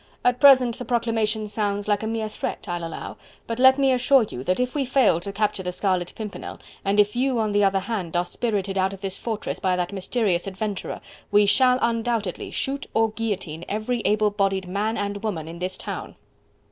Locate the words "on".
7.37-7.51